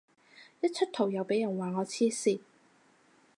[0.61, 2.39] 一出圖又俾人話我黐線